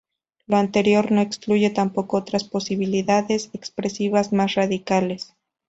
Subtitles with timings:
[0.47, 5.35] Lo anterior no excluye tampoco otras posibilidades expresivas más radicales.